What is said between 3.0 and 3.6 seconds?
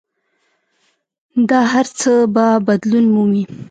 مومي.